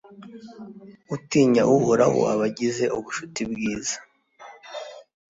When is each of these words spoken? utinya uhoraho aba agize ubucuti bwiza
utinya 1.15 1.63
uhoraho 1.75 2.19
aba 2.33 2.45
agize 2.51 2.83
ubucuti 2.95 3.41
bwiza 3.51 3.97